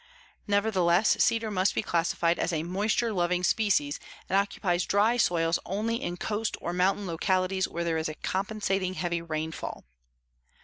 [0.47, 6.01] Nevertheless, cedar must be classified as a moisture loving species and occupies dry soils only
[6.01, 9.85] in coast or mountain localities where there is a compensating heavy rainfall.